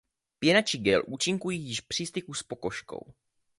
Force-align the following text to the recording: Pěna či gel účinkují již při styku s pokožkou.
Pěna 0.39 0.61
či 0.61 0.77
gel 0.77 1.03
účinkují 1.07 1.61
již 1.61 1.81
při 1.81 2.05
styku 2.05 2.33
s 2.33 2.43
pokožkou. 2.43 3.13